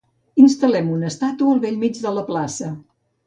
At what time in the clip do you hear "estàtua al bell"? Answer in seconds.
1.11-1.77